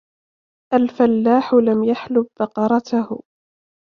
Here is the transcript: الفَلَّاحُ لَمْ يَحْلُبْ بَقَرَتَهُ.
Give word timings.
الفَلَّاحُ 0.73 1.53
لَمْ 1.53 1.83
يَحْلُبْ 1.83 2.27
بَقَرَتَهُ. 2.39 3.21